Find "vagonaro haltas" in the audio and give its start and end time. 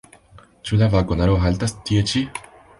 0.95-1.79